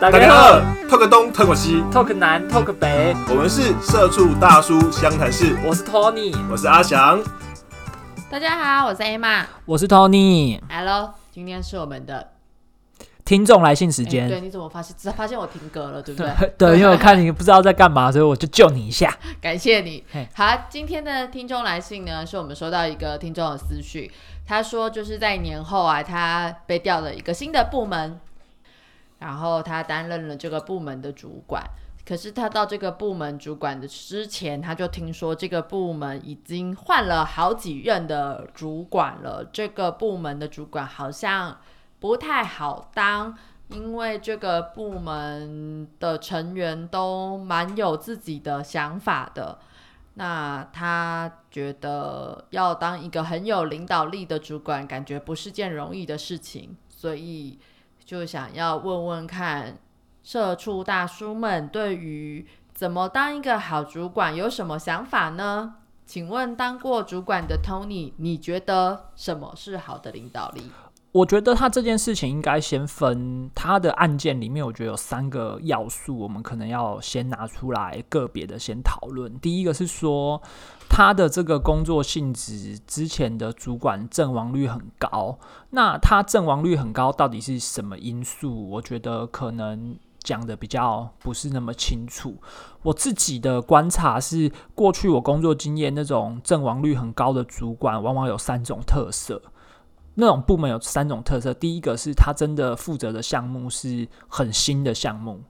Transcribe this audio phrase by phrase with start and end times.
[0.00, 5.54] 大家好，talk 东 talk 西，talk 南 talk 北，我们是社畜大叔湘潭市。
[5.62, 7.22] 我是 Tony，我是阿翔。
[8.30, 10.58] 大家好，我是 Emma，我是 Tony。
[10.70, 12.30] Hello，今天是我们的
[13.26, 14.26] 听众来信时间。
[14.26, 14.96] 对，你怎么发现？
[14.98, 16.54] 只发现我停格了，对不对？
[16.56, 19.14] 对，因为我看你不知道在干嘛，所以我就救你一下。
[19.38, 20.02] 感谢你。
[20.32, 24.10] 好，今天的听众来信呢，是我们收到一个听众的私讯，
[24.46, 28.18] 他说就是在年后啊，他被调了一个新的部门。
[29.20, 31.62] 然后他担任了这个部门的主管，
[32.06, 39.44] 可是他到这个部门主管的之前，他就听说这个部门已经换了好几任的主管了。
[39.52, 41.58] 这个部门的主管好像
[41.98, 43.36] 不太好当，
[43.68, 49.58] 因为这个部门的成员都蛮有自己的想法的。
[50.14, 57.58] 那他觉得要当一个很有领导力的主管，感觉不是件容易的事情，所以。
[58.10, 59.78] 就想要问问看，
[60.24, 62.44] 社畜大叔们对于
[62.74, 65.76] 怎么当一个好主管有什么想法呢？
[66.04, 70.72] 请问当过主管的 Tony，你觉得什么是好的领导力？
[71.12, 79.38] 我觉得他这件事情应该先分他的案件里面，我觉得有三个要素，我们可能要先拿出来个别的先讨论。
[79.40, 80.40] 第一个是说。
[80.92, 85.38] 他的这个工作性质，之前的主管阵亡率很高。
[85.70, 88.68] 那他阵亡率很高，到底是什么因素？
[88.68, 92.38] 我觉得可能讲的比较不是那么清楚。
[92.82, 99.40] 我自己的观察是，过去我工作经验，那种阵亡率很高的主管，往往有三种特色。
[100.14, 105.40] 那种部门有三种特色，第一个是他真的负责的项目是很新的项目。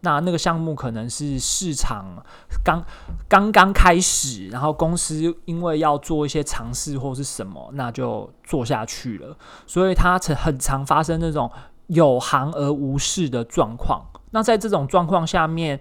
[0.00, 2.24] 那那个项目可能是市场
[2.64, 2.84] 刚
[3.28, 9.36] 刚刚开始，然后公司因为要做一些尝试或是什么，那就做下去了。
[9.66, 11.50] 所以它很很常发生那种
[11.88, 14.04] 有行而无市的状况。
[14.30, 15.80] 那在这种状况下面。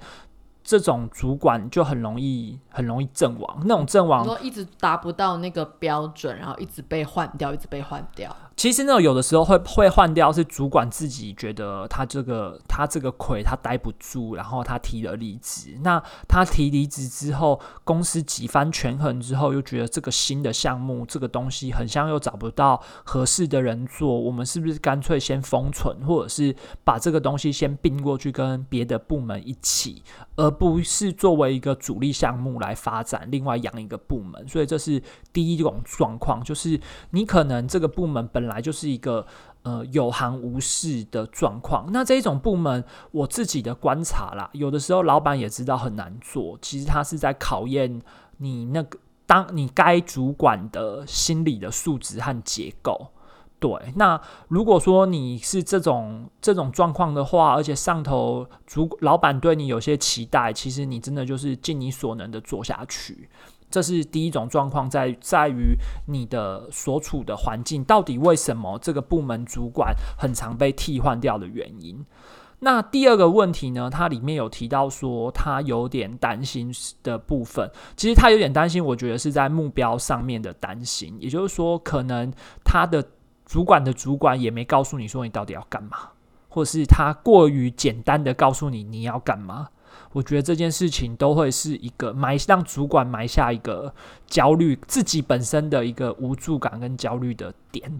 [0.68, 8.36] 这种主管就很容易很容易阵亡，那种阵亡说一直达不到那个标准，然后一直被换掉，一直被换掉。
[8.58, 15.78] 其实呢有的时候会会换掉，是主管自己觉得他这个他这个魁他待不住，然后他提了离职。
[15.84, 30.02] 那他提离职之后，公司几番权衡之后，又觉得这个新的项目这个东西很像又找不到合适的人做，我们是不是干脆先封存，或者是把这个东西先并过去跟别的部门一起，
[30.36, 35.00] 而不是作为一个主力项目来发展，另外养一个部门，所以这是
[35.32, 36.82] 第一种状况，就是
[37.12, 39.26] 你可能这个部门本来就是一个
[39.64, 41.88] 呃有行无市的状况。
[41.92, 48.02] 那这一种部门，我自己的观察啦，有的时候老板也知道很难做，其实他是在考验
[48.38, 53.08] 你那个当你该主管的心理的素质和结构。
[53.60, 63.28] 对，那如果说你是这种这种状况的话，而且上头主老板对你有些期待，其实你真的就是尽你所能的做下去。
[63.70, 65.76] 这是第一种状况，在在于
[66.08, 72.06] 你的所处的环境到底为什么这个部门主管很常被替换掉的原因。
[72.60, 76.74] 那第二个问题呢，它里面有提到说他有点担心
[77.04, 82.32] 的部分，其实他有点担心，我觉得是在目标上面的担心，也就是说，可能
[82.64, 83.04] 他的。
[83.50, 86.10] 主管的主管也没告诉你说你到底要干嘛，
[86.50, 89.70] 或是他过于简单的告诉你你要干嘛，
[90.14, 93.94] 我觉得这件事情都会是一个埋让主管埋下一个
[94.28, 98.00] 焦虑，自己本身的一个无助感跟焦虑的点。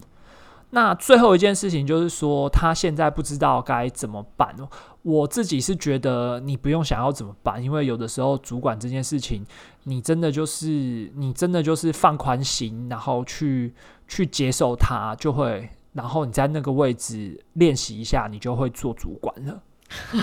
[0.70, 4.54] 那最后一件事情就是说，他现在不知道该怎么办。
[5.02, 9.46] 我自己是觉得你不用想要怎么办，因为有的时候主管这件事情，
[9.84, 13.74] 你真的就是你真的就是放宽心，然后去。
[14.10, 19.62] 去接受他，就会，然后你在那个位置练习一下，你就会做主管了。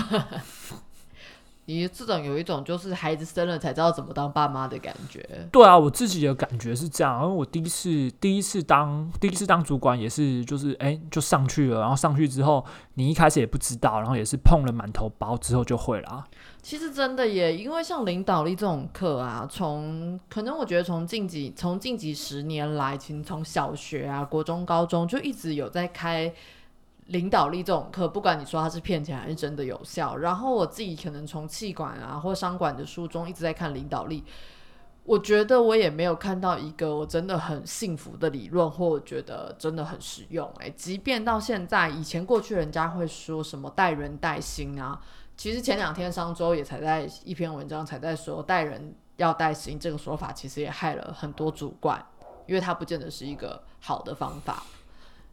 [1.66, 5.20] 你这种有一种就是孩子生了才知道怎么当爸妈的感觉。
[5.50, 7.22] 对啊，我自己的感觉是这样。
[7.22, 12.64] 因为我第一次第一次当第一次当主管也是，就是哎就上去了，然后上去之后，
[12.94, 16.24] 你一开始也不知道，然后也是碰了满头包之后就会了。
[16.62, 26.32] 其实真的也，因为像领导力这种课啊，从可能我觉得从近几从近几十年来，其实从小学啊、国中、高中就一直有在开。
[27.06, 34.24] 领导力这种课，不管你说它是骗钱还是真的有效，然后我自己可能从气管啊或商管的书中一直在看领导力，
[35.04, 40.50] 我觉得我也没有看到一个我真的很幸福的理论，或我觉得真的很实用。
[40.58, 45.00] 诶，即便到现在，以前过去人家会说什么带人带心啊，
[45.36, 52.04] 其实前两天商周也才在一篇文章才在说带人要带心这个说法，其实也害了很多主管，
[52.46, 54.64] 因为它不见得是一个好的方法。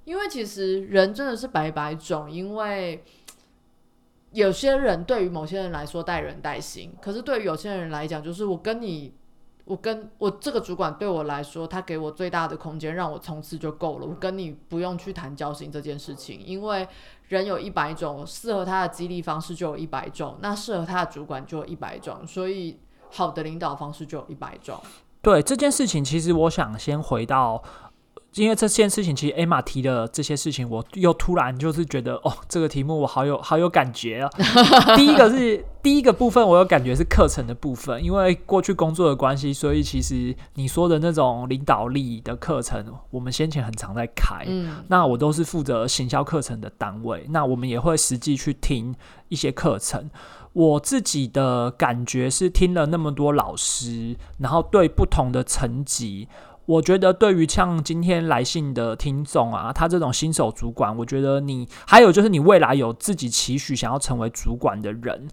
[0.05, 3.03] 因为其实人真的是百百种，因为
[4.31, 9.13] 有些人对于某些人来说带人带心，可是对于有些人来讲，就是我跟你。
[9.65, 14.05] 我跟我这个主管对我来说，他给我最大的空间，让我冲刺就够了。
[14.05, 16.85] 我跟你不用去谈交心这件事情，因为
[17.29, 22.77] 人有一百种，适合他的激励方式就有一百种，那适合他的主管就有一百种，所以
[23.09, 24.77] 好的领导方式就有一百种。
[25.21, 27.63] 对这件事情，其实我想先回到。
[28.35, 34.30] 因为这件事情，其实艾玛提的这些事情，我又突然就是觉得，哦，这个题目我好有好有感觉啊。
[34.97, 44.44] 第一个是第一个部分，我有感觉是课程的部分，因为过去工作的关系，所以其实你说的那种领导力的课程，我们先前很常在开。
[44.47, 48.95] 嗯，那我都是负责行销课程的单位，那我们也会实际去听
[49.30, 50.09] 一些课程。
[50.53, 56.27] 我自己的感觉是，听了那么多老师，然后对不同的层级。
[56.65, 65.27] 我觉得对于像今天来信的听众啊，他这种新手主管，我觉得你还有就是你未来有自己期许想要成为主管的人，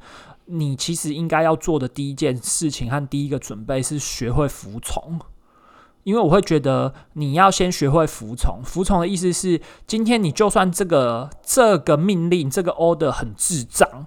[0.47, 5.21] 你其实应该要做的第一件事情和第一个准备是学会服从，
[6.03, 8.61] 因为我会觉得你要先学会服从。
[8.65, 14.07] 服从的意思是，今天你就算这个这个命令这个 order 很智障。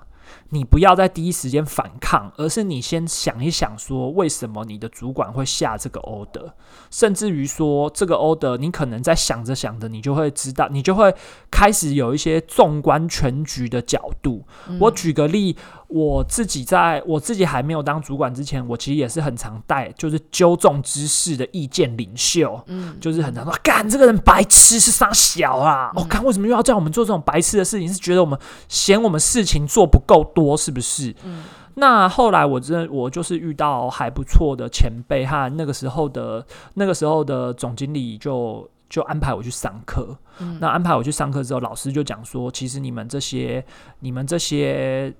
[0.54, 6.52] 你不要在第一时间反抗，而是你先想一想，说为什么你的主管会下这个 order，
[6.92, 11.14] 甚至于说这个 order，你可能在想着想着，你就会知道，你就会
[11.50, 14.46] 开始有一些纵观全局的角度。
[14.80, 15.58] 我举个例。
[15.96, 27.88] 我自己在我自己还没有当主管之前，我其实也是很常带，就是纠众之事的意见领袖，嗯，就是很常说，干这个人白痴是傻小啊，我看为什么又要叫我们做这种白痴的事情？
[27.88, 31.16] 是觉得我们嫌我们事情做不够多，是不是？
[31.24, 31.44] 嗯，
[31.76, 36.44] 那后来我真的我就是遇到还不错的前辈和那个时候的
[36.74, 43.64] 那个时候的总经理就就安排我去上课，嗯，那安排我去上课之后，老师就讲说，其实你们这些
[44.00, 45.14] 你们这些。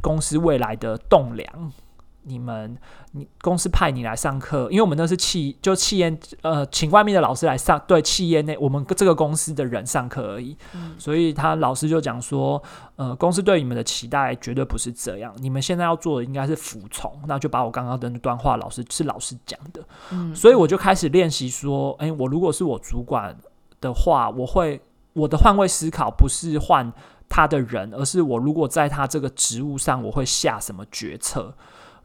[0.00, 1.72] 公司未来的栋梁，
[2.22, 2.76] 你们，
[3.12, 10.56] 你公司派你来上课，因为我们那是企，就企业，呃，请外面的老师来上，对企业内我们这个公司的人上课而已。
[10.98, 12.62] 所以他老师就讲说，
[12.96, 17.10] 呃，公司对你们的期待绝对不是这样，你们现在要做的应该是服从。
[17.26, 19.82] 那就把我刚刚的那段话，老师是老师讲的，
[20.34, 23.34] 所以我就开始练习说，哎，我如果是我主管
[23.80, 24.80] 的话，我会
[25.14, 26.92] 我的换位思考不是换。
[27.28, 31.54] 他的人，而是我如果在他这个职务上，我会下什么决策？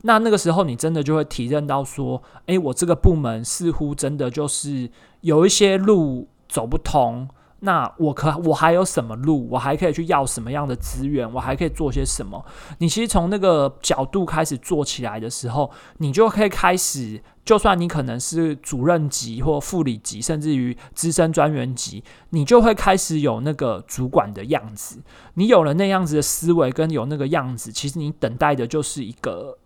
[0.01, 4.89] 那那个时候，你真的就会体认到说，诶，我这个部门似乎真的就是
[5.21, 7.27] 有一些路走不通。
[7.61, 9.47] 那我可我还有什么路？
[9.51, 11.31] 我还可以去要什么样的资源？
[11.33, 12.45] 我还可以做些什么？
[12.79, 17.23] 你其实从那个角度开始做起来的时候，你就可以开始。
[17.45, 25.01] 就算你可能是主任级或副理级，甚至于资深专员级，你就会开始有那个主管的样子。
[25.33, 29.57] 你有了那样子的思维，跟有那个样子，其实你等待的就是一个。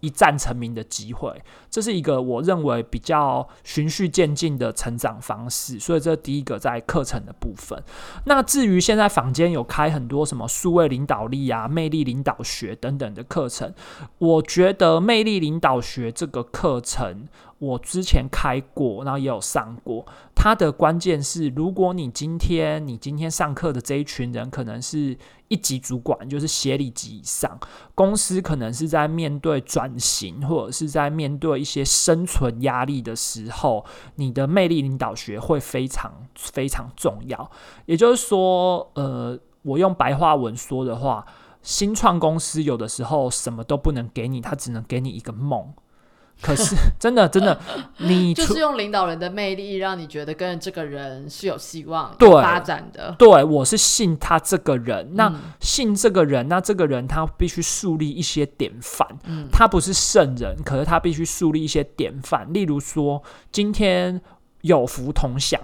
[0.00, 5.78] 一战成名的机会，这是一个我认为比较循序渐进的成长方式。
[5.78, 7.82] 所以这第一个在课程的部分。
[8.24, 13.74] 那至于现在坊间有开很多什么数位领导力啊、魅力领导学等等的课程，
[14.18, 17.28] 我觉得魅力领导学这个课程。
[17.60, 20.04] 我之前开过，然后也有上过。
[20.34, 25.16] 它的关键是，如果你今天你今天上课的这一群人，可能是
[25.48, 27.60] 一级主管，就是协理级以上，
[27.94, 37.50] 公司可能是在面对转型或者是在面对一些生存压力的时候，你的魅力领导学会非常非常重要。
[37.84, 41.26] 也就是说，呃，我用白话文说的话，
[41.60, 45.74] 新创公司有的时候什么都不能给你，它只能给你一个梦。
[46.42, 47.60] 可是， 真的，真的，
[47.98, 53.14] 你就是用领导人的魅力，让你觉得跟这个人是有希望发展的。
[53.18, 55.14] 对，我是信他这个人。
[55.14, 59.06] 那信这个人，那这个人他必须树立一些典范。
[59.24, 62.50] 嗯，他不是圣人，可是他必须树立一些典范。
[62.52, 64.20] 例如说，今天
[64.62, 65.60] 有福同享，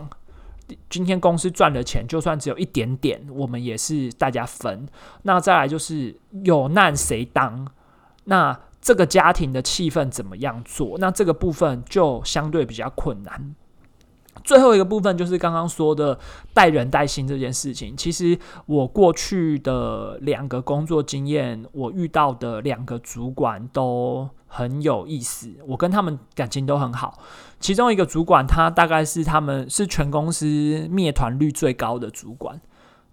[0.90, 4.86] 今天公司赚的钱，就算只有一点点，我们也是大家分。
[5.22, 6.14] 那再来就是
[6.44, 7.66] 有难谁当？
[8.24, 10.96] 那这个家庭的气氛怎么样做？
[10.98, 13.56] 那这个部分就相对比较困难。
[14.44, 16.16] 最后一个部分就是刚刚说的
[16.54, 17.96] 带人带心这件事情。
[17.96, 27.18] 其实我过去的两个工作经验，我遇到的两个主管都很有意思，我跟他们感情都很好。
[27.58, 30.46] 其中一个主管，他大概是他们是全公司
[30.88, 32.60] 灭团率最高的主管，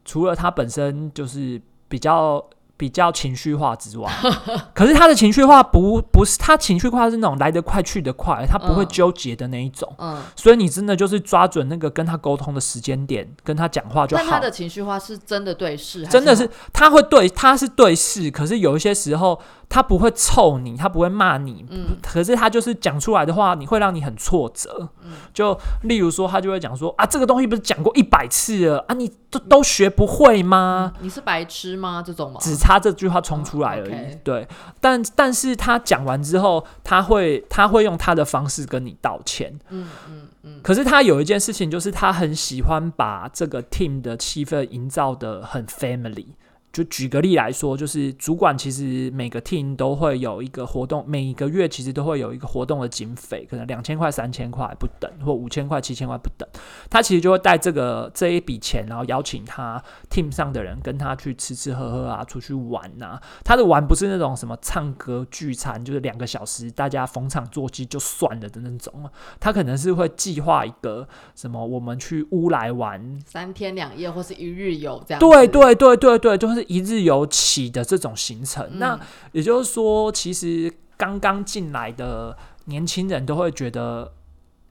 [0.06, 2.48] 除了他本身就是比较。
[2.84, 4.12] 比比较情绪化之外，
[4.76, 9.92] 可是他的情绪化不不是他情绪化是那种来得快去得快，他不会嗯纠结的那一种。
[9.98, 14.40] 嗯，所以你真的就是抓准那个跟他沟通的时间点，跟他讲话就好但他。
[14.40, 19.40] 的情绪化是真的对事，真的是他会对他是对事，可是有一些时候
[19.74, 24.88] 他不会臭你，他不会骂你，嗯可是他就是讲出来的话，你会让你很挫折。
[25.02, 30.94] 嗯就例如说，他就会讲说啊，这个东西不是讲过一百次了啊，你都都学不会吗？
[31.00, 32.04] 你是白痴吗？
[32.06, 32.38] 这种吗？
[32.40, 34.16] 只差这句话冲出来而已。
[34.24, 34.48] 对，
[34.80, 39.60] 但但是他讲完之后，他会他会用他的方式跟你道歉。
[39.70, 46.28] 嗯嗯嗯，可是他有一件事情，就是他很喜欢把这个 team 的气氛营造的很 family。
[46.74, 56.50] 就举个例来说，就是主管其实每个 team 都会有一个活动，每一个月其实都会有一个活动的经费，可能两千块、三千块不等，或五千块、七千块不等。
[56.90, 63.22] 他其实就会带这个这一笔钱，然后邀请他 team 上的人跟他去吃吃喝喝啊，出去玩啊。
[63.46, 69.12] 他的玩不是那种什么唱歌聚餐，就是两个小时大家逢场作戏就算了的那种啊。
[69.40, 75.20] 他可能是会计划一个什么，我们去乌来玩，三天两夜或是一日游这样。
[75.20, 78.66] 对，对对对对，就是一日游起的这种行程。
[78.72, 79.00] 嗯那
[79.32, 84.14] 也就是说，其实刚刚进来的年轻人都会觉得。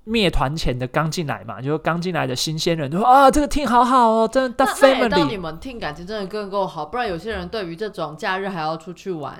[0.04, 5.37] 灭团前的刚进来嘛，就是刚进来的新鲜人就说啊，这个 team 好好哦，真的大那那也到 family 你。
[5.37, 9.38] 们 team 感情真的更够好，不然有些人对于这种假日还要出去玩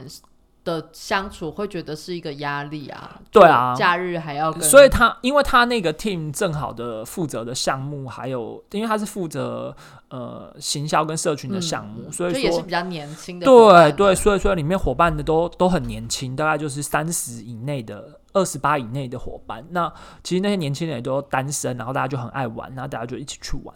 [0.65, 3.21] 的相处，会觉得是一个压力啊。
[3.31, 9.75] 对啊假日还要跟，所以他，因为他那个 team 正好的负责的项目，还有因为他是负责
[10.09, 13.47] 呃行销跟社群的项目，嗯所以说也是比较年轻的。
[13.47, 19.65] 对对，所以说里面伙伴的都都很年轻，大概就是三十以内的、二十八以内的伙伴。
[19.71, 19.93] 那
[20.23, 23.75] 其实那些年轻人也都单身，然后大家就很爱玩，然后大家就一起去玩。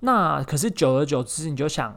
[0.00, 1.94] 那可是久而久之，你就想，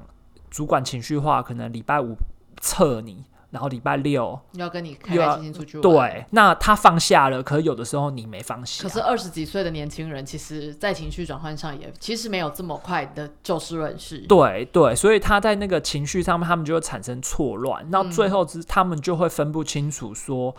[0.50, 2.15] 主管情绪化，可能礼拜五
[2.62, 5.82] 测你，然后礼拜六要跟你开开心心出去玩。。
[5.82, 8.84] 对，那他放下了，可是有的时候你没放下。
[8.84, 14.20] 可是二十几岁的年轻人，其实在情绪转换上也其实没有这么快的就事论事。
[14.28, 20.56] 对对，所以他在那个情绪上面，他们就会产生错乱，那最后之他们就会分不清楚说，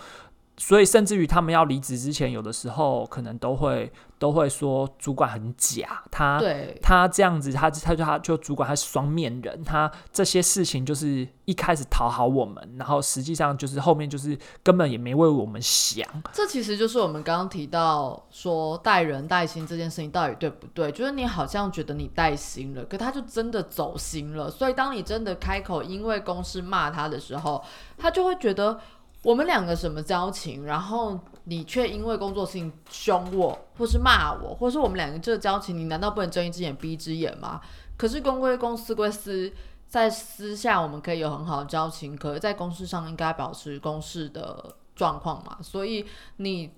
[0.57, 20.91] 所以甚至于他们要离职之前，有的时候可能都会都会说主管很假，他对，他这样子，他他就他就主管他是双面人，他这些事情就是一开始讨好我们，然后实际上就是后面就是根本也没为我们想，这其实就是我们刚刚提到说带人带心这件事情到底对不对？
[20.91, 24.51] 就是你好像觉得你带心了，可他就真的走心了。
[24.51, 27.63] 所以当你真的开口因为公司骂他的时候，
[27.99, 28.81] 他就会觉得
[29.27, 37.61] 我们两个什么交情，然后你却因为工作事情凶我，或是骂我，或是我们两个这个交情，你难道不能睁一只眼闭一只眼吗？
[37.97, 39.53] 可是公归公，私归私。
[39.89, 45.59] 在私下我们可以有很好的交情，可是在公事上应该保持公事的状况嘛。
[45.61, 46.07] 所以
[46.37, 46.73] 你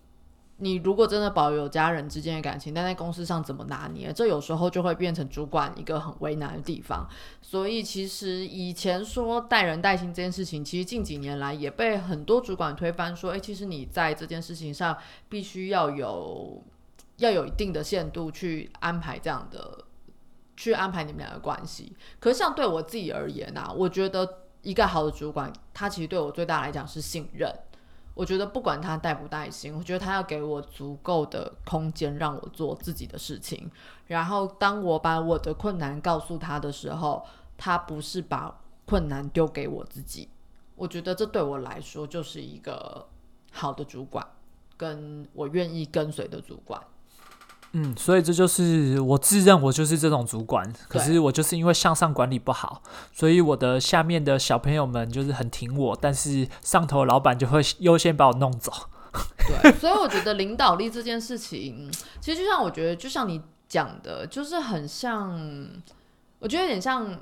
[0.59, 7.09] 你如果真的保有家人之间的感情，但在公司上怎么拿捏，这有时候就会变成主管一个很为难的地方。
[7.41, 14.97] 所以其实以前说带人带心这件事情，其实近几年来也被很多主管推翻，说，诶，其实你在这件事情上
[15.29, 16.63] 必须要有
[17.17, 19.85] 要有一定的限度去安排这样的。
[20.61, 24.29] 去安排你们俩的关系，可是像对我自己而言啊，我觉得
[24.63, 27.49] 一个好的主管，他其实对我最大来讲是信任。
[28.19, 33.71] 我觉得不管他带不带薪，我觉得他要给我足够的空间让我做自己的事情。
[34.09, 37.25] 然后当我把我的困难告诉他的时候，
[37.57, 38.53] 他不是把
[38.85, 40.29] 困难丢给我自己。
[40.75, 43.07] 我觉得这对我来说就是一个
[43.53, 44.27] 好的主管，
[44.77, 46.83] 跟我愿意跟随的主管。
[47.73, 52.83] 嗯，所以这就是我自认我就是这种主管，可是我就是因为向上管理不好，
[53.13, 58.73] 所以我的下面的小朋友们就是很挺我，但是上头老板就会优先把我弄走。
[59.63, 65.39] 对，所以我觉得领导力这件事情，其实就像我觉得，就像你讲的，就是很像，
[66.39, 67.19] 我觉得有点像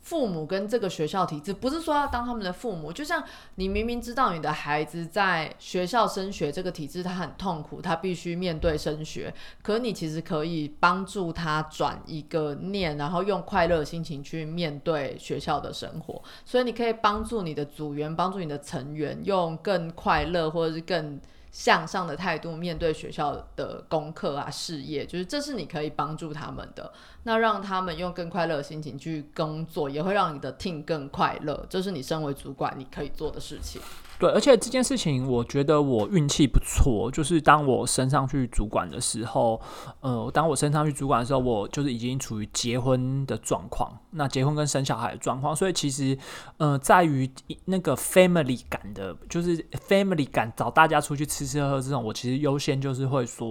[0.00, 3.22] 父母跟这个学校体制，不是说要当他们的父母，就像
[3.56, 21.20] 你明明知道你的孩子在学校升学这个体制他很痛苦，他必须面对升学，可你其实可以帮助他转一个念，然后用快乐的心情去面对学校的生活，所以你可以帮助你的组员，帮助你的成员，用更快乐或者是更
[21.58, 26.92] 向上的态度面对学校的功课啊、事业，就是这是你可以帮助他们的。
[27.24, 31.66] 那让他们用更快乐的心情去工作，也会让你的 team 更快乐。
[31.68, 33.82] 这是你身为主管你可以做的事情。
[34.18, 39.60] 对，而且这件事情，我觉得我运气不错，就是当我升上去主管的时候，
[40.00, 46.18] 呃，当我升上去主管的时候，我就是已经处于结婚的状况，那结婚跟生小孩的状况，所以其实，
[46.56, 47.30] 呃，在于
[47.66, 49.56] 那个 family 感的，就是
[49.88, 53.48] family 感，找大家出去吃吃喝喝这种，我其实优先就是会说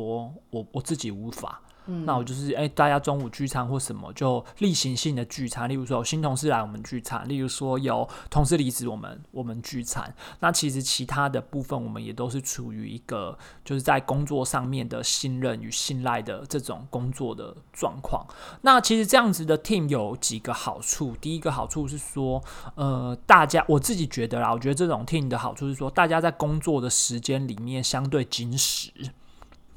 [0.49, 1.61] 我我自己无法。
[2.05, 5.69] 那我就是哎，大家中午聚餐或什么，就例行性的聚餐。
[5.69, 10.13] 例如说有新同事来我们聚餐，例如说有同事离职我们我们聚餐。
[10.39, 18.25] 那其实其他的部分，我们也都是处于一个就是在工作上面的信任与信赖的这种工作的状况。
[18.61, 21.15] 那其实这样子的 team 有几个好处。
[21.21, 22.43] 第一个好处是说，
[22.75, 28.91] 呃，大家我自己觉得啦，我觉得这种 team 的好处是说，大家在工作的时间里面相对紧实。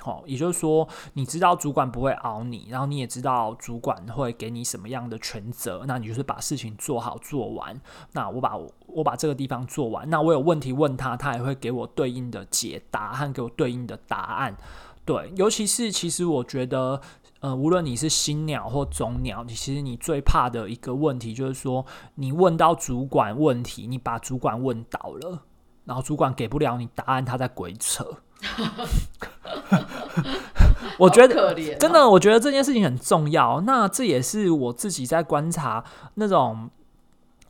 [0.01, 7.81] 好，也就是说，你知道主管不会熬你，然后你也知道主管会给你什么样的权责，那你就是把事情做好做完。
[8.13, 14.57] 那我把我把这个地方做完，那我有问题问他，他也会给我对应的解答和给我对应的答案。
[15.05, 17.01] 对，尤其是其实我觉得，
[17.41, 25.43] 呃，无论你是新鸟或种鸟，你其实你最怕的一个问题就是说，你问到主管问题，你把主管问倒了，
[25.85, 28.07] 然后主管给不了你答案，他在鬼扯。
[30.99, 33.61] 我觉得真的，我觉得这件事情很重要。
[33.63, 35.83] 那这也是我自己在观察
[36.15, 36.71] 那种，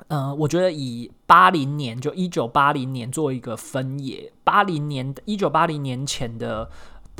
[0.08, 6.70] 嗯，我觉得以八零年就一九八零年做一个分野，八零年一九八零年前的。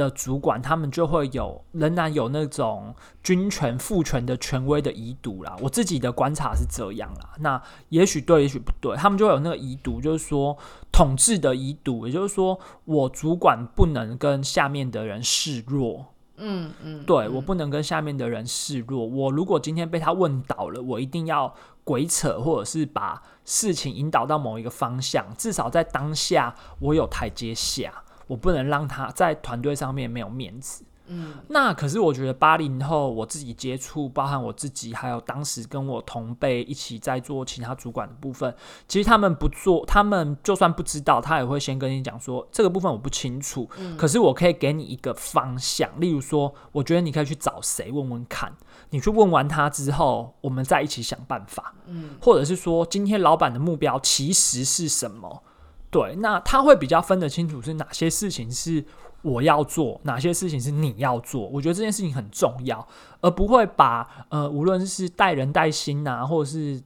[0.00, 5.54] 的主管，他们就会有仍然有那种军权父权的权威的遗毒啦。
[5.61, 8.97] 我自己的观察是这样啦，那也许对，也许不对。
[8.97, 10.57] 他们就有那个遗毒，就是说
[10.90, 16.07] 统治的遗毒，也就是说我主管不能跟下面的人示弱。
[16.42, 19.07] 嗯嗯，对我不能跟下面的人示弱。
[19.07, 21.54] 我如果今天被他问倒了，我一定要
[21.85, 27.92] 鬼扯，或者是把事情引导到某一个方向，至少在当下我有台阶下。
[28.30, 30.84] 我不能让他在团队上面没有面子。
[31.12, 38.54] 嗯，那可是我觉得八零后我自己接触，包含我自己，还有当时跟我同辈一起在做其他主管的部分，
[38.87, 43.68] 其实他们不做，他们就算不知道，他也会先跟你讲说这个部分我不清楚。
[43.78, 48.52] 嗯，可是我可以给你一个方向，例如说，我觉得你可以去找谁问问看，
[48.90, 51.75] 你去问完他之后，我们再一起想办法。
[51.87, 55.42] 嗯，或者是说，今天老板的目标其实是什么？
[55.90, 58.85] 对，那他会比较分得清楚是哪些事情是
[59.22, 61.48] 我要做，哪些事情是你要做。
[61.48, 62.87] 我觉得这件事情很重要，
[63.20, 66.81] 而不会把呃，无论是带人带心呐，或者是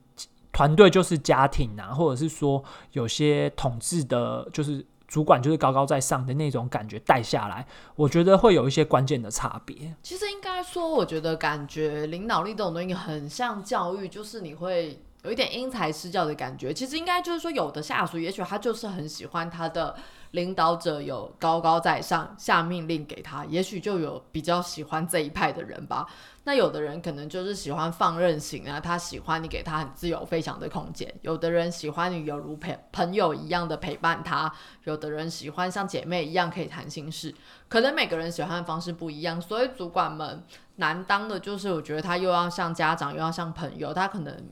[0.51, 2.63] 团队就是家庭呐，或者是说
[2.93, 9.95] 有些统治的，就是主管就是高高在上的那种感觉带下来，我觉得会有一些关键的差别。
[10.01, 14.99] 其实应该说，我觉得感觉领导力这种东西很像教育，就是你会。
[15.25, 19.95] 有一点因材施教的感觉，其实应该就是说，有的下属也许他就是很喜欢他的
[20.31, 26.05] 领导者有高高在上下命令给他，也许就有比较喜欢这一派的人吧。
[26.43, 34.47] 那有的人可能就是喜欢放任型啊，他喜欢你给他很自由飞翔的空间；有的人喜欢你犹如陪朋友一样的陪伴他；
[34.83, 37.33] 有的人喜欢像姐妹一样可以谈心事。
[37.67, 40.43] 可能每个人喜欢的方式不一样，所以主管们
[40.75, 44.47] 难当的就是，我觉得他又要像家长，又要像朋友，他可能。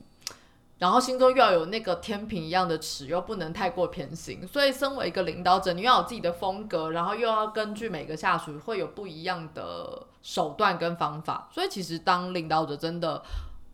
[0.79, 4.45] 然后心中又要有那个天平一样的尺，又不能太过偏心。
[4.47, 11.47] 所以，身为一个领导者，你要有自己的风格，然后又要根据每个下属会有不一样的手段跟方法。
[11.51, 13.23] 所以，其实当领导者真的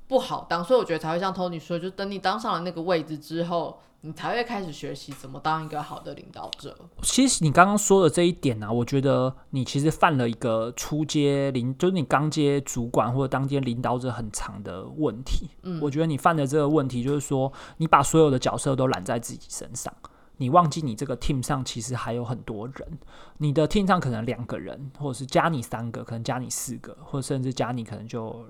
[0.07, 0.63] 不好当。
[0.63, 3.81] 所以，我觉得才会像 Tony 说，就等你当上了那个位置之后。
[4.01, 6.73] 你才会开始学习怎么当一个好的领导者。
[7.01, 15.49] 其实你刚刚说的这一点呢，我觉得你其实犯了一个初阶领，就是你刚接主管或者当接领导者很长的问题。
[15.63, 19.93] 嗯，我觉得你犯的这个问题就是说，你把所有的角色都揽在自己身上，
[20.37, 22.99] 你忘记你这个 team 上其实还有很多人。
[23.39, 28.45] 你的 team 上可能两个人，或者是加你三个，可能加你四个，或者甚至加你可能就。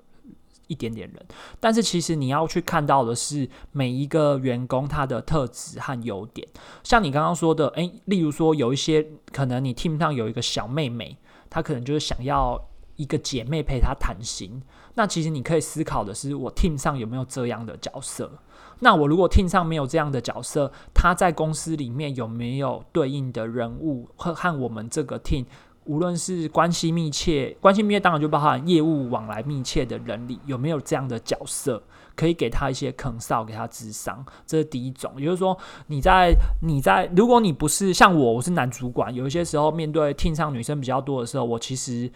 [0.70, 1.26] 一点点人，
[1.58, 6.46] 但是其实你要去看到的是每一个员工他的特质和优点。
[6.84, 11.16] 像你刚刚说的，诶，例如说有一些可能你 team 上有一个小妹妹，
[11.50, 12.56] 她可能就是想要
[12.94, 14.62] 一个姐妹陪她谈心。
[14.94, 18.30] 那其实你可以思考的是，我 team 上有没有这样的角色？
[18.78, 25.46] 那我如果 team 上没有这样的角色，他在公司里面有没有对应的人物和和我们这个 team？
[25.84, 31.82] 无论是关系密切，关系密切当然就包含业务往来密切的人里，有没有这样的角色
[32.14, 34.24] 可以给他一些坑哨，给他智商？
[34.46, 35.12] 这是第一种。
[35.16, 42.10] 也就是说，你在你在，如果你不是像我，我是男主管，有一些时候面对 team 上女生比较多的时候，我其实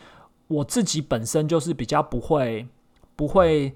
[0.49, 2.67] 我自己本身就是比较不会
[3.17, 3.75] 不会。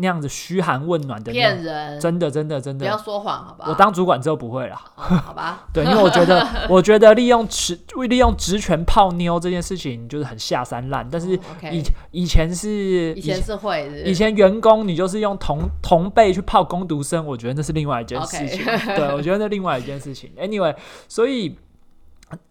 [0.00, 2.96] 那样子嘘寒问暖的骗人，真的真的真的不要。
[2.98, 3.66] 说谎，好吧？
[3.68, 11.38] 我当主管之后不会啦，哦好吧， 对，因为我觉得， 我觉得利用职利用职权泡妞这件事情就是很下三滥，但是
[11.70, 18.64] 以以前是以前是会的，以前员工你就是用同同辈去泡工读生，我觉得那是另外一件事情。
[18.96, 20.30] 对，我觉得那另外一件事情。
[20.38, 20.74] Anyway，
[21.08, 21.56] 所以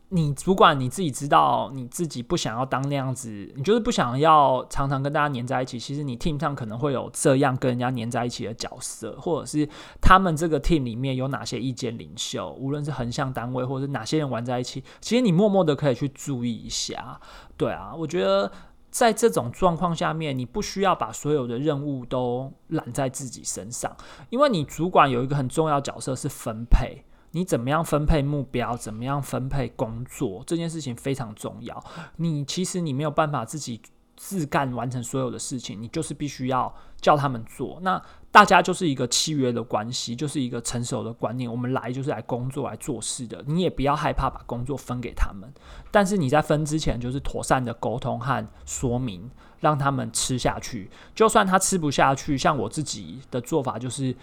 [0.09, 5.79] 你主管你自己知道你自己不想要当那样子，你就是不想要常常跟大家黏在一起。
[5.79, 9.69] 其实你 team 上可能会有这样跟人家黏在一起的角色，或者是
[10.01, 17.19] 他们这个 team 里面有哪些意见领袖，无论是横向单位或者是哪些人玩在一起，其实你默默的可以去注意一下。
[17.55, 18.51] 对啊，我觉得。
[18.91, 23.95] 在这种状况下面，你不需要把所有的任务都揽在自己身上，
[24.31, 31.83] 因为你主管有一个很重要角色是分配，你怎么样分配目标，怎么样分配工作，这件事情非常重要。
[32.17, 33.81] 你其实你没有办法自己
[34.15, 37.79] 自干完成所有的事情，你就是必须要叫他们做。
[37.83, 41.49] 那大家就是一个契约的关系，就是一个成熟的观念。
[41.49, 45.47] 我们来就是来工作、来做事的，你也不要害怕把工作分给他们。
[45.91, 50.89] 但是你在分之前，就是妥善的沟通和说明，让他们吃下去。
[51.15, 54.15] 就算他吃不下去，像我自己的做法就是。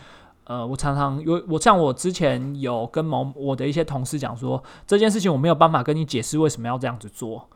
[0.47, 7.49] 呃，我常常有我像我之前有跟某我的一些同事讲说，这件事情我没有办法跟你解释为什么要这样子做，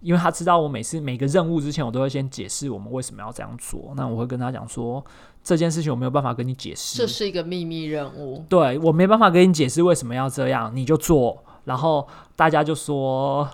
[0.00, 3.92] 因为他知道我每次每个任务之前，我都会先解释我们为什么要这样做。
[3.96, 5.04] 那我会跟他讲说，
[5.44, 8.44] 这件事情我没有办法跟你解释，这是一个秘密任务。
[8.48, 13.48] 对我没办法跟你解释为什么要这样，你就做，然后大家就说，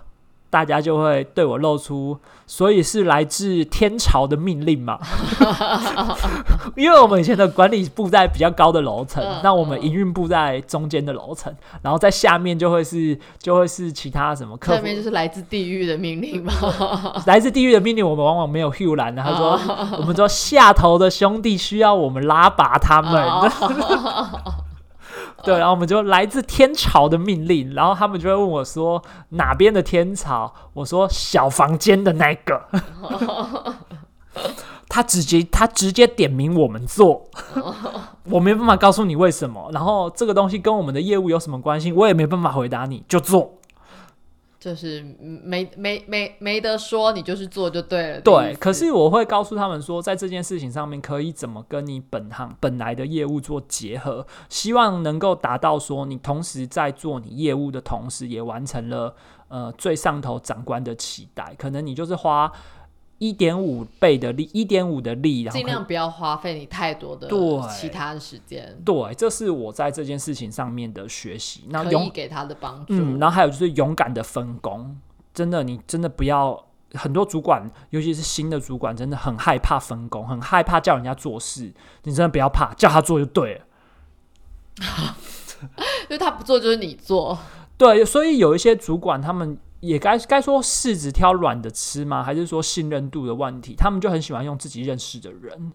[0.51, 4.99] 大家就会对我露出，所以是来自天朝的命令嘛。
[6.75, 16.53] 因为我们以前的管理部在比较高的楼层，嗯那我们营运部在中间的楼层，然后在下面就会是就会是其他什么客服这面就是来自地狱的命令嘛？
[17.27, 19.23] 来自地狱的命令，我们往往没有 Hugh 兰的。
[19.23, 23.51] 他说，哦 我们说下头的兄弟需要我们拉拔他们。
[25.49, 30.53] 哦对，然后我们就来自天朝的命令，然后他们就会问我说哪边的天朝？
[30.75, 32.63] 我说小房间的那个。
[34.91, 37.25] 他直接他直接点名我们做，
[38.31, 39.71] 我没办法告诉你为什么。
[39.73, 43.58] 然后这个东西跟我们的业务有什么关系，我也没办法回答你，就做。
[44.61, 48.21] 就是没没没没得说，你就是做就对了。
[48.21, 59.14] 对，可是我会告诉他们说，在这件事情上面可以怎么跟你本行本来的业务做结合，希望能够达到说，你同时在做你业务的同时，也完成了
[59.47, 61.55] 呃最上头长官的期待。
[61.57, 62.51] 可能你就是花
[63.18, 71.64] 一点五倍的力，一点五的力，然后尽量不要花费你太多的对其他的时间，对，这是我在这件事情上面的学习。
[71.68, 72.94] 那可以勇给他的帮助。
[72.94, 74.96] 嗯，然后还有就是勇敢的分工，
[75.35, 76.64] 真的，你真的不要。
[76.94, 81.70] 很多主管，尤其是新的主管，真的很害怕分工，很害怕叫人家做事。
[82.04, 83.61] 你真的不要怕，叫他做就对了。
[86.09, 87.38] 因为他不做就是你做，
[87.76, 92.23] 对，所以有一些主管，他们也该该说柿子挑软的吃吗？
[92.23, 93.75] 还是说信任度的问题？
[93.77, 95.73] 他们就很喜欢用自己认识的人，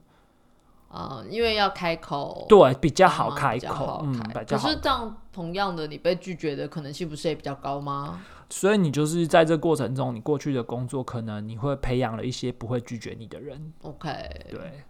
[0.89, 8.22] 嗯，因为要开口，对，比较好啊开口，嗯，好开比较好可是这样同样的，你被拒绝的可能性不是也比较高吗？
[8.50, 13.74] 所以你就是在这过程中，你过去的工作，可能你会培养了一些不会拒绝你的人。
[13.82, 14.10] OK，
[14.52, 14.84] 对，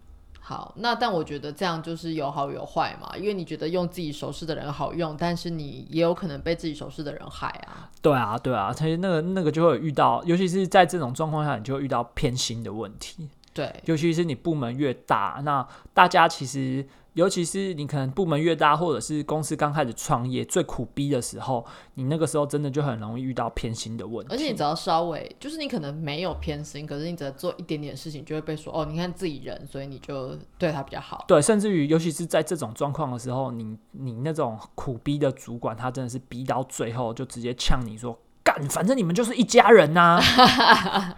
[0.46, 7.88] 好，那但我觉得这样就是有好有坏嘛，因为你觉得用自己熟识的人好用，但是你也有可能被自己熟识的人害啊。
[8.02, 13.26] 对啊，对啊，其实那个那个就会遇到，尤其是在这种状况下，你就会遇到偏心的问题。
[13.54, 24.34] 对，尤其是你部门越大，那大家其实，尤其是你可能部门越大，或者是公司刚开始创业最苦逼的时候，你那个时候真的就很容易遇到偏心的问题。
[24.34, 31.24] 而且你只要稍微，就是你可能没有偏心，可是你只要做一点点事情，就会被说哦，你看自己人，所以你就对他比较好。
[31.28, 41.16] 对，甚至于，尤其是在这种状况的时候，你你那种苦逼的主管，他真的是逼到最后就直接呛你说：“干，反正你们就是一家人呐、啊！”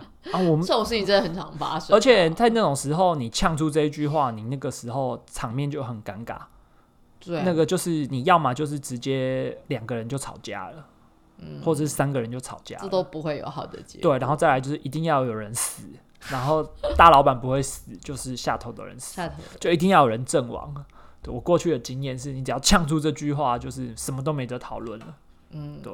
[0.32, 6.36] 我们这种事情真的很常发生，而且在那种时候，你呛出这一句话，你那个时候场面就很尴尬。
[7.20, 10.86] 对那个就是你要么就是直接两个人就吵架了，
[11.38, 14.10] 嗯或者是三个人就吵架这，都不会有好的结果。
[14.10, 15.84] 对，然后再来就是一定要有人死，
[16.28, 16.62] 然后
[16.96, 20.74] 大老板不会死，就是下头的人死，下头就一定要有人阵亡。
[21.22, 25.06] 对我过去的经验是，你只要呛出这句话，就是什么都没得讨论了。
[25.52, 25.92] 嗯，对，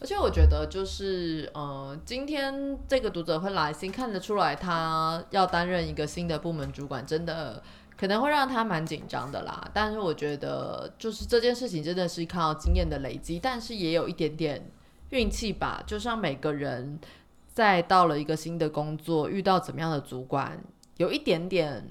[0.00, 7.62] 而且我觉得就是，呃，今天这个读者会来信，看得出来他要担任一个新的部门主管，真的
[7.98, 9.70] 可能会让他蛮紧张的啦。
[9.74, 14.70] 但是我觉得，就是这件事情真的是靠经验的累积，但是也有一点点
[15.10, 15.82] 运气吧。
[15.86, 16.98] 就像每个人
[17.46, 20.58] 在到了一个新的工作，遇到怎么样的主管。
[20.96, 21.86] 有一点点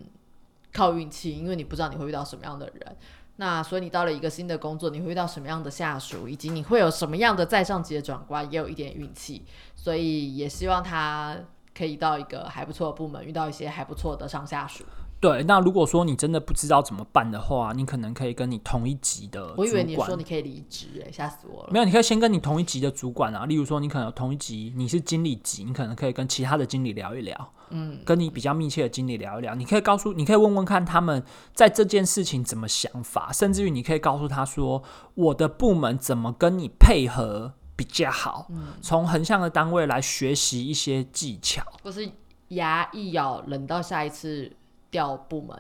[0.74, 2.98] 靠运气，因为你不知道你会遇到什么样的人。
[3.42, 9.46] 那所以你到了一个新的工作，你会遇到什么样的下属，以及你会有什么样的在上级的转关，也有一点运气。
[9.78, 11.38] 所以也希望他
[11.80, 14.84] 可以到一个还不错的部门，遇到一些还不错的上下属。
[15.22, 21.70] 对，那如果说你真的不知道怎么办的话，你可能可以跟你同一级的，我以为你说你可以离职，哎，吓死我了。
[21.72, 34.84] 没有，你可以先跟你同一级的主管啊，例如说你可能同一级，你是经理级，你可能可以跟其他的经理聊一聊，嗯，跟你比较密切的经理聊一聊，你可以告诉，你可以问问看他们在这件事情怎么想法，甚至于你可以告诉他说，
[35.16, 38.46] 我的部门怎么跟你配合比较好，
[38.82, 42.12] 从横向的单位来学习一些技巧，或是
[42.50, 44.52] 牙一咬，忍到下一次。
[44.92, 45.56] 调部门，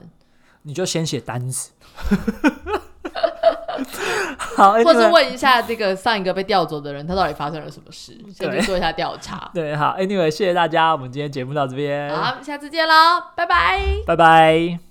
[0.64, 1.70] 你就先写单子，
[4.58, 9.48] 好，或是问一下这个上一个被调走的人，他到底发生了什么事，先去做一下调查。
[9.54, 12.94] 对，好，Anyway，谢谢大家，我们今天节目到这边，好，下次见喽，
[13.36, 14.89] 拜拜，拜拜。